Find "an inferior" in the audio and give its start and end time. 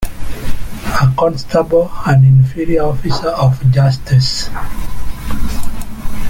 2.07-2.81